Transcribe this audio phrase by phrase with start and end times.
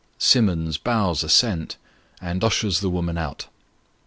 [0.33, 1.77] "Simmons bows assent,
[2.19, 3.45] and ushers the woman out.